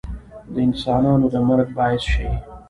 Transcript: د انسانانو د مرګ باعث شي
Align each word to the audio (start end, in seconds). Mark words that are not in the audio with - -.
د 0.53 0.55
انسانانو 0.67 1.25
د 1.33 1.35
مرګ 1.47 1.67
باعث 1.77 2.03
شي 2.13 2.27